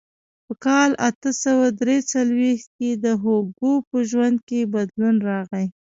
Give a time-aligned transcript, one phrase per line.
[0.45, 5.65] په کال اته سوه درې څلوېښت کې د هوګو په ژوند کې بدلون راغی.